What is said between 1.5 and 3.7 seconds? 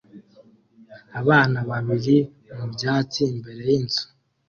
babiri mu byatsi imbere